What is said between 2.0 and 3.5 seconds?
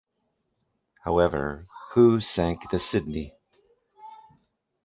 Sank the Sydney?